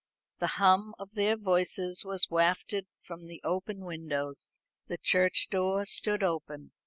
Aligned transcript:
The 0.39 0.47
hum 0.57 0.95
of 0.97 1.11
their 1.13 1.37
voices 1.37 2.03
was 2.03 2.27
wafted 2.27 2.87
from 3.03 3.27
the 3.27 3.39
open 3.43 3.85
windows. 3.85 4.59
The 4.87 4.97
church 4.97 5.49
door 5.51 5.85
stood 5.85 6.23
open. 6.23 6.71